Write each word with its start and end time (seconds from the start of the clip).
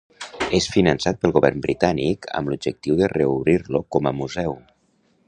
És 0.59 0.67
finançat 0.75 1.19
pel 1.25 1.35
govern 1.35 1.61
britànic 1.65 2.27
amb 2.39 2.53
l'objectiu 2.53 2.97
de 3.03 3.11
reobrir-lo 3.15 3.83
com 3.97 4.11
a 4.13 4.15
museu. 4.23 4.59